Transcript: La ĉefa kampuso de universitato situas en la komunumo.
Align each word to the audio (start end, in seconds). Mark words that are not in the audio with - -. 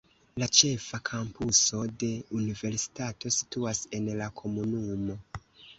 La 0.43 0.45
ĉefa 0.59 0.99
kampuso 1.09 1.83
de 2.05 2.09
universitato 2.41 3.35
situas 3.39 3.87
en 4.01 4.13
la 4.23 4.35
komunumo. 4.43 5.25